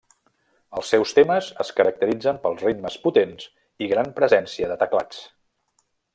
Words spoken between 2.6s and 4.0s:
ritmes potents i